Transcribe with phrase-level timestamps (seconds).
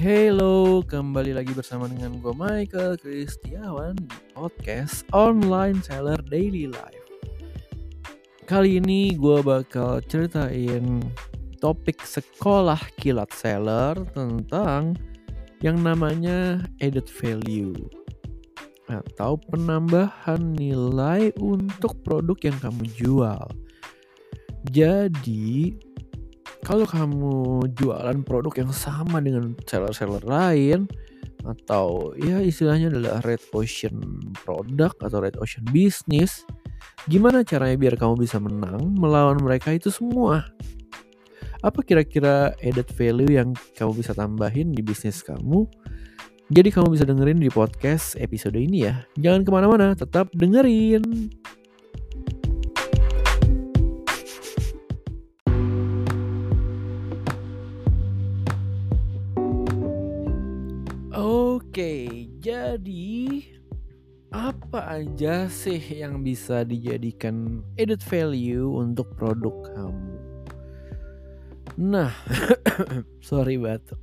[0.00, 7.04] Hello, kembali lagi bersama dengan gue Michael Kristiawan di podcast Online Seller Daily Life.
[8.48, 11.04] Kali ini gue bakal ceritain
[11.60, 14.96] topik sekolah kilat seller tentang
[15.60, 17.76] yang namanya added value
[18.88, 23.44] atau penambahan nilai untuk produk yang kamu jual.
[24.64, 25.76] Jadi,
[26.64, 30.84] kalau kamu jualan produk yang sama dengan seller-seller lain
[31.40, 33.96] atau ya istilahnya adalah red ocean
[34.44, 36.44] produk atau red ocean business,
[37.08, 40.44] gimana caranya biar kamu bisa menang melawan mereka itu semua?
[41.60, 45.68] Apa kira-kira added value yang kamu bisa tambahin di bisnis kamu?
[46.50, 49.06] Jadi kamu bisa dengerin di podcast episode ini ya.
[49.14, 51.30] Jangan ke mana-mana, tetap dengerin.
[61.70, 63.46] Oke, jadi
[64.34, 70.18] apa aja sih yang bisa dijadikan added value untuk produk kamu?
[71.78, 72.10] Nah,
[73.22, 74.02] sorry batuk,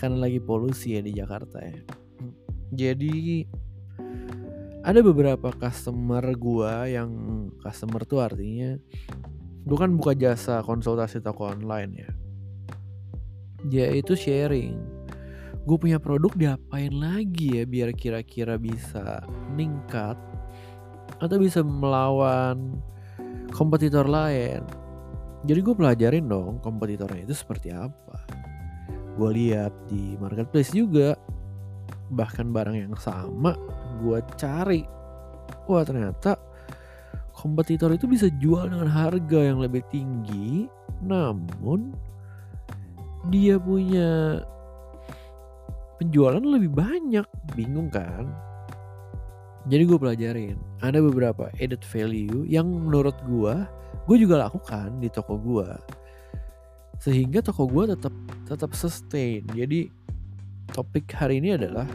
[0.00, 1.84] karena lagi polusi ya di Jakarta ya.
[2.72, 3.44] Jadi
[4.80, 7.12] ada beberapa customer gua yang
[7.60, 8.80] customer tuh artinya
[9.68, 12.10] bukan buka jasa konsultasi toko online ya.
[13.68, 14.91] Dia itu sharing
[15.62, 19.22] gue punya produk diapain lagi ya biar kira-kira bisa
[19.54, 20.18] meningkat
[21.22, 22.82] atau bisa melawan
[23.54, 24.66] kompetitor lain.
[25.46, 28.26] Jadi gue pelajarin dong kompetitornya itu seperti apa.
[29.14, 31.14] Gue lihat di marketplace juga
[32.10, 33.54] bahkan barang yang sama
[34.02, 34.82] gue cari.
[35.70, 36.34] Wah ternyata
[37.30, 40.66] kompetitor itu bisa jual dengan harga yang lebih tinggi,
[41.06, 41.94] namun
[43.30, 44.42] dia punya
[46.02, 47.26] penjualan lebih banyak.
[47.54, 48.26] Bingung kan?
[49.70, 53.54] Jadi gue pelajarin ada beberapa added value yang menurut gue
[54.10, 55.70] gue juga lakukan di toko gue
[56.98, 58.10] sehingga toko gue tetap
[58.50, 59.46] tetap sustain.
[59.54, 59.86] Jadi
[60.74, 61.86] topik hari ini adalah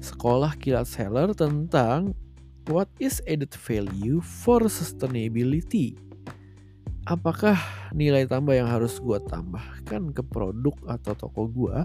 [0.00, 2.16] sekolah kilat seller tentang
[2.72, 6.00] what is added value for sustainability?
[7.04, 7.60] Apakah
[7.92, 11.76] nilai tambah yang harus gue tambahkan ke produk atau toko gue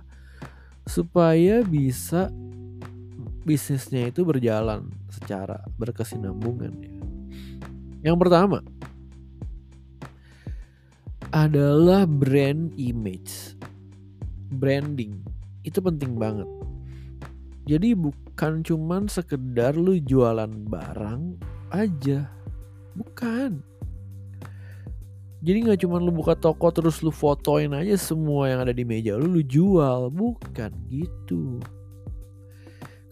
[0.85, 2.29] supaya bisa
[3.45, 6.93] bisnisnya itu berjalan secara berkesinambungan ya.
[8.09, 8.59] Yang pertama
[11.33, 13.57] adalah brand image.
[14.49, 15.19] Branding
[15.65, 16.47] itu penting banget.
[17.65, 21.21] Jadi bukan cuman sekedar lu jualan barang
[21.73, 22.29] aja.
[22.93, 23.74] Bukan
[25.45, 29.13] jadi nggak cuma lu buka toko terus lu fotoin aja semua yang ada di meja
[29.13, 31.61] lu lu jual, bukan gitu.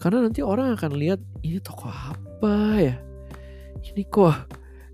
[0.02, 2.98] Karena nanti orang akan lihat ini toko apa ya?
[3.86, 4.34] Ini kok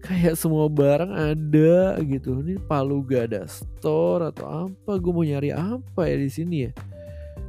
[0.04, 2.44] kayak semua barang ada gitu.
[2.44, 5.00] Ini Palu gak ada store atau apa?
[5.00, 6.72] Gue mau nyari apa ya di sini ya?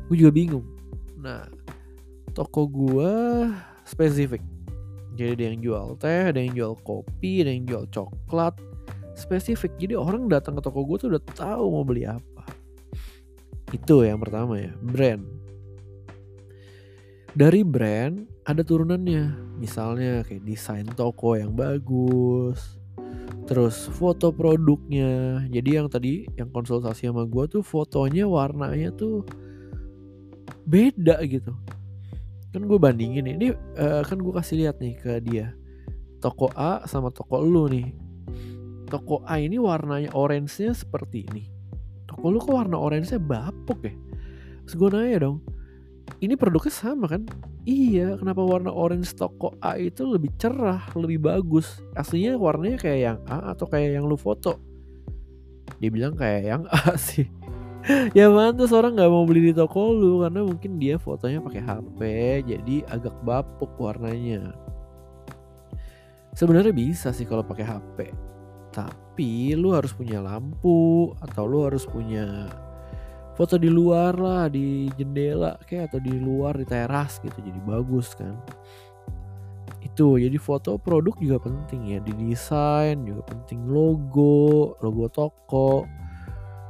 [0.07, 0.65] Gue juga bingung.
[1.19, 1.45] Nah,
[2.31, 3.11] toko gue
[3.83, 4.39] spesifik.
[5.19, 8.55] Jadi ada yang jual teh, ada yang jual kopi, ada yang jual coklat,
[9.15, 9.75] spesifik.
[9.77, 12.43] Jadi orang datang ke toko gue tuh udah tahu mau beli apa.
[13.71, 15.23] Itu yang pertama ya brand.
[17.31, 19.55] Dari brand ada turunannya.
[19.55, 22.81] Misalnya kayak desain toko yang bagus
[23.51, 25.43] terus foto produknya.
[25.51, 29.27] Jadi yang tadi yang konsultasi sama gue tuh fotonya warnanya tuh
[30.63, 31.51] beda gitu.
[32.51, 33.47] Kan gue bandingin nih ini
[33.79, 35.55] uh, kan gue kasih lihat nih ke dia.
[36.21, 37.91] Toko A sama toko lu nih
[38.91, 41.47] toko A ini warnanya orange-nya seperti ini.
[42.11, 43.95] Toko lu kok warna orange-nya bapuk ya?
[44.67, 45.39] Terus gue nanya dong,
[46.19, 47.23] ini produknya sama kan?
[47.63, 51.79] Iya, kenapa warna orange toko A itu lebih cerah, lebih bagus?
[51.95, 54.59] Aslinya warnanya kayak yang A atau kayak yang lu foto?
[55.79, 57.25] Dia bilang kayak yang A sih.
[58.13, 61.99] ya mantus orang nggak mau beli di toko lu karena mungkin dia fotonya pakai HP
[62.45, 64.53] jadi agak bapuk warnanya.
[66.37, 67.97] Sebenarnya bisa sih kalau pakai HP
[68.71, 72.47] tapi lu harus punya lampu atau lu harus punya
[73.35, 78.15] foto di luar lah di jendela kayak atau di luar di teras gitu jadi bagus
[78.15, 78.35] kan.
[79.81, 83.67] Itu jadi foto produk juga penting ya di desain juga penting.
[83.67, 85.83] Logo logo toko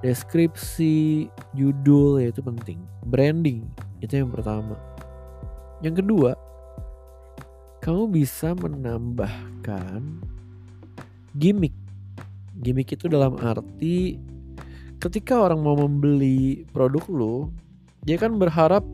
[0.02, 2.82] deskripsi judul ya itu penting.
[3.06, 3.66] Branding
[4.02, 4.78] itu yang pertama.
[5.82, 6.32] Yang kedua
[7.82, 10.22] kamu bisa menambahkan
[11.34, 11.74] gimmick
[12.62, 14.22] Gimmick itu dalam arti
[15.02, 17.36] ketika orang mau membeli produk lu,
[18.06, 18.86] dia kan berharap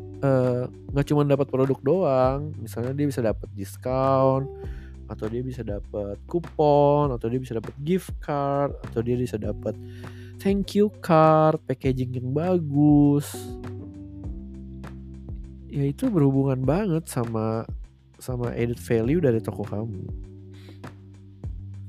[0.90, 2.56] nggak uh, cuma dapat produk doang.
[2.64, 4.48] Misalnya dia bisa dapat diskon
[5.08, 9.72] atau dia bisa dapat kupon atau dia bisa dapat gift card atau dia bisa dapat
[10.40, 13.28] thank you card packaging yang bagus.
[15.68, 17.68] Ya itu berhubungan banget sama
[18.18, 20.27] sama added value dari toko kamu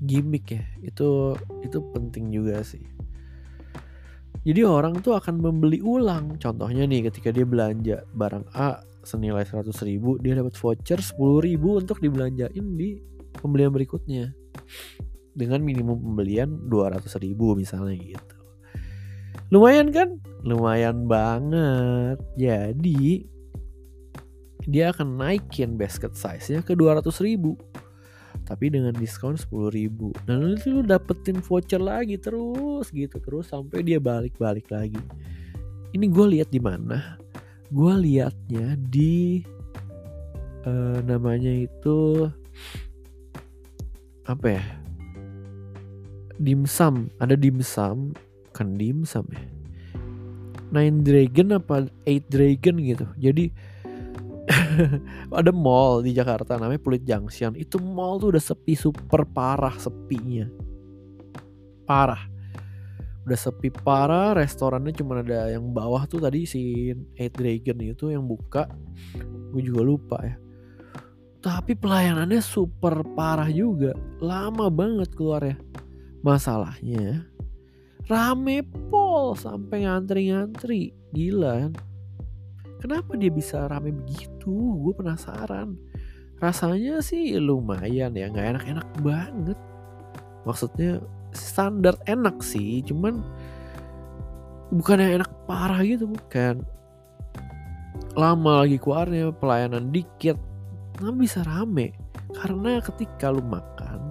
[0.09, 2.81] gimmick ya itu itu penting juga sih.
[4.49, 6.41] Jadi orang tuh akan membeli ulang.
[6.41, 11.77] Contohnya nih ketika dia belanja barang A senilai 100 ribu dia dapat voucher 10 ribu
[11.77, 12.97] untuk dibelanjain di
[13.37, 14.33] pembelian berikutnya.
[15.37, 18.37] Dengan minimum pembelian 200 ribu misalnya gitu.
[19.53, 20.17] Lumayan kan?
[20.43, 22.17] Lumayan banget.
[22.41, 23.29] Jadi
[24.69, 27.57] dia akan naikin basket size nya ke 200 ribu
[28.49, 30.17] tapi dengan diskon 10 ribu.
[30.25, 33.21] Dan nanti lu dapetin voucher lagi terus gitu.
[33.21, 34.97] Terus sampai dia balik-balik lagi.
[35.93, 37.21] Ini gue lihat di mana?
[37.69, 39.45] Gue liatnya di
[40.65, 42.25] uh, namanya itu
[44.25, 44.65] apa ya?
[46.41, 47.13] Dimsum.
[47.21, 48.17] Ada dimsum.
[48.57, 49.45] Kan dimsum ya?
[50.73, 53.05] Nine Dragon apa Eight Dragon gitu.
[53.21, 53.53] Jadi
[55.39, 60.49] ada mall di Jakarta namanya Pulit Junction itu mall tuh udah sepi super parah sepinya
[61.85, 62.25] parah
[63.29, 68.25] udah sepi parah restorannya cuma ada yang bawah tuh tadi si Eight Dragon itu yang
[68.25, 68.65] buka
[69.53, 70.37] gue juga lupa ya
[71.39, 73.95] tapi pelayanannya super parah juga.
[74.19, 75.57] Lama banget keluar ya.
[76.27, 77.31] Masalahnya
[78.11, 80.91] rame pol sampai ngantri-ngantri.
[81.15, 81.73] Gila kan.
[82.79, 84.55] Kenapa dia bisa rame begitu?
[84.79, 85.75] Gue penasaran.
[86.39, 89.59] Rasanya sih lumayan ya, nggak enak-enak banget.
[90.47, 91.03] Maksudnya
[91.35, 93.21] standar enak sih, cuman
[94.71, 96.63] bukan yang enak parah gitu bukan.
[98.15, 100.39] Lama lagi keluarnya, pelayanan dikit,
[100.99, 101.95] nggak bisa rame
[102.35, 104.11] karena ketika lu makan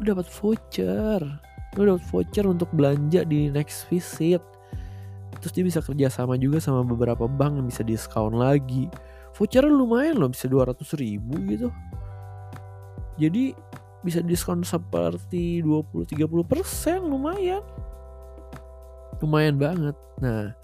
[0.00, 1.20] lu dapat voucher
[1.76, 4.42] lu dapat voucher untuk belanja di next visit
[5.40, 8.88] terus dia bisa kerja sama juga sama beberapa bank yang bisa diskon lagi.
[9.36, 11.68] Voucher lumayan loh bisa 200 ribu gitu.
[13.20, 13.52] Jadi
[14.00, 17.64] bisa diskon seperti 20-30% lumayan.
[19.20, 19.96] Lumayan banget.
[20.22, 20.54] Nah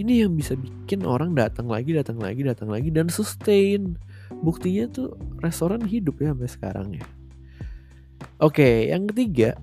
[0.00, 3.98] ini yang bisa bikin orang datang lagi datang lagi datang lagi dan sustain.
[4.40, 7.06] Buktinya tuh restoran hidup ya sampai sekarang ya.
[8.40, 9.56] Oke yang ketiga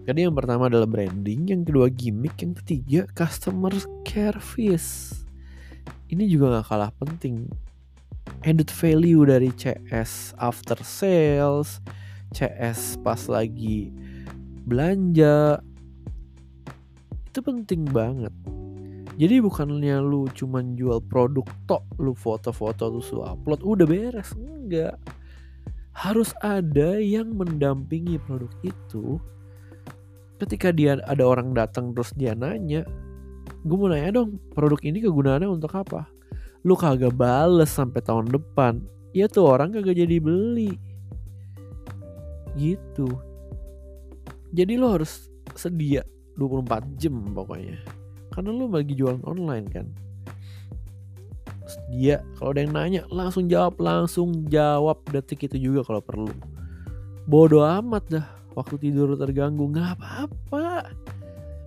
[0.00, 3.70] Tadi yang pertama adalah branding, yang kedua gimmick, yang ketiga customer
[4.08, 5.22] service.
[6.08, 7.46] Ini juga gak kalah penting.
[8.40, 11.84] Added value dari CS after sales,
[12.32, 13.92] CS pas lagi
[14.64, 15.60] belanja.
[17.28, 18.32] Itu penting banget.
[19.20, 24.96] Jadi bukannya lu cuman jual produk tok, lu foto-foto terus lu upload udah beres, enggak.
[25.92, 29.20] Harus ada yang mendampingi produk itu.
[30.40, 32.88] Ketika dia ada orang datang terus dia nanya,
[33.60, 36.08] gue mau nanya dong, produk ini kegunaannya untuk apa?
[36.64, 38.80] Lu kagak bales sampai tahun depan,
[39.12, 40.80] ya tuh orang kagak jadi beli.
[42.56, 43.06] Gitu.
[44.50, 46.02] Jadi lo harus sedia
[46.40, 47.78] 24 jam pokoknya
[48.30, 49.86] karena lu lagi jualan online kan
[51.90, 56.32] dia kalau ada yang nanya langsung jawab langsung jawab detik itu juga kalau perlu
[57.30, 59.70] bodoh amat dah waktu tidur terganggu.
[59.70, 60.90] Nggak apa-apa.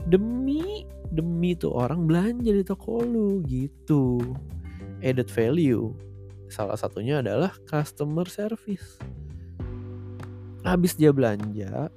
[0.08, 4.20] Demi demi tuh orang belanja di toko lu gitu.
[5.04, 5.94] Added value.
[6.50, 9.00] Salah satunya adalah customer service.
[10.64, 11.92] Habis dia belanja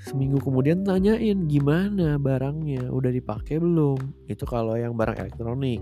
[0.00, 2.90] seminggu kemudian tanyain gimana barangnya?
[2.90, 4.26] Udah dipakai belum?
[4.26, 5.78] Itu kalau yang barang elektronik.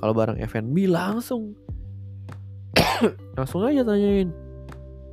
[0.00, 1.54] Kalau barang F&B langsung.
[3.38, 4.32] Langsung aja tanyain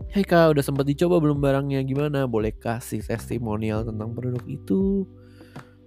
[0.10, 1.86] Hei kak udah sempat dicoba belum barangnya?
[1.86, 2.26] Gimana?
[2.26, 5.06] Boleh kasih testimonial tentang produk itu?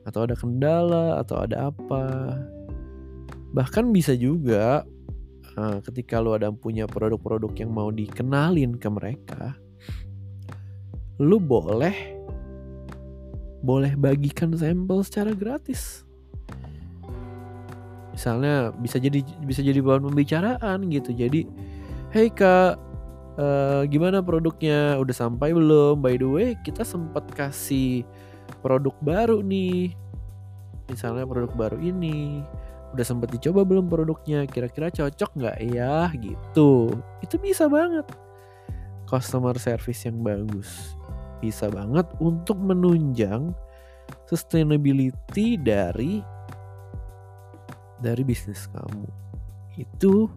[0.07, 1.19] Atau ada kendala?
[1.19, 2.39] Atau ada apa?
[3.51, 4.87] Bahkan bisa juga
[5.59, 9.59] uh, ketika lo ada punya produk-produk yang mau dikenalin ke mereka
[11.19, 11.95] lu boleh
[13.63, 16.07] boleh bagikan sampel secara gratis.
[18.15, 21.15] Misalnya bisa jadi bisa jadi bahan pembicaraan gitu.
[21.15, 21.47] Jadi,
[22.11, 22.92] hey kak,
[23.37, 24.97] uh, gimana produknya?
[24.99, 26.01] Udah sampai belum?
[26.01, 28.05] By the way, kita sempat kasih
[28.61, 29.95] produk baru nih.
[30.91, 32.43] Misalnya produk baru ini
[32.93, 36.93] udah sempat dicoba belum produknya kira-kira cocok nggak ya gitu
[37.25, 38.05] itu bisa banget
[39.09, 40.93] customer service yang bagus
[41.41, 43.57] bisa banget untuk menunjang
[44.29, 46.23] sustainability dari
[48.03, 49.07] dari bisnis kamu.
[49.79, 50.31] Itu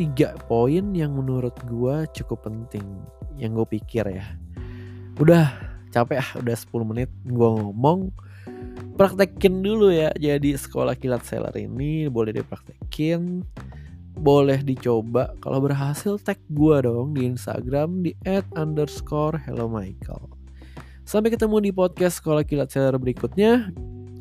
[0.00, 3.04] tiga poin yang menurut gue cukup penting
[3.36, 4.24] yang gue pikir ya.
[5.20, 5.52] Udah
[5.92, 8.08] capek ah udah 10 menit gue ngomong.
[8.96, 13.44] Praktekin dulu ya jadi sekolah kilat seller ini boleh dipraktekin
[14.16, 15.36] boleh dicoba.
[15.44, 20.32] Kalau berhasil tag gue dong di Instagram di at underscore hello Michael
[21.04, 23.68] sampai ketemu di podcast sekolah kilat seller berikutnya.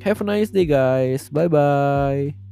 [0.03, 1.31] Have a nice day guys.
[1.31, 2.48] Bye bye